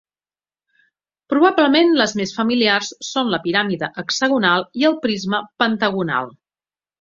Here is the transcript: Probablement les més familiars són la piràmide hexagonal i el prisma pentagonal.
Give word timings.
Probablement 1.33 1.93
les 1.99 2.15
més 2.21 2.33
familiars 2.37 2.89
són 3.09 3.29
la 3.35 3.41
piràmide 3.45 3.91
hexagonal 4.05 4.67
i 4.83 4.89
el 4.91 4.97
prisma 5.05 5.43
pentagonal. 5.65 6.35